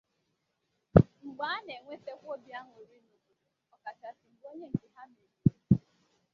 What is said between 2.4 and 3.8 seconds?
añụrị n’obodo ọ